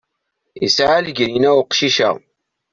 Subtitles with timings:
[0.61, 2.09] Yesɛa legrina uqcic-a.